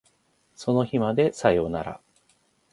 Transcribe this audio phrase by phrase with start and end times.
[0.55, 2.01] その日までさよなら